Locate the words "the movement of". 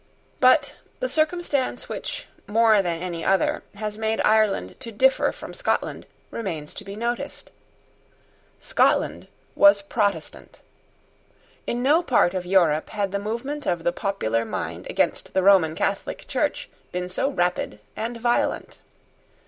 13.11-13.83